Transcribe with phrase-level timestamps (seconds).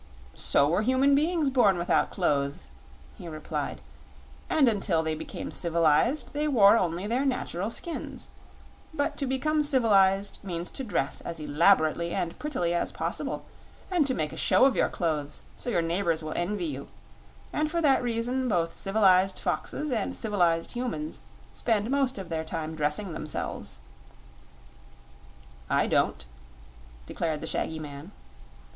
[0.33, 2.65] "So were human beings born without clothes,"
[3.19, 3.81] he replied;
[4.49, 8.29] "and until they became civilized they wore only their natural skins.
[8.95, 13.45] But to become civilized means to dress as elaborately and prettily as possible,
[13.91, 16.87] and to make a show of your clothes so your neighbors will envy you,
[17.53, 21.21] and for that reason both civilized foxes and civilized humans
[21.53, 23.77] spend most of their time dressing themselves."
[25.69, 26.25] "I don't,"
[27.05, 28.13] declared the shaggy man.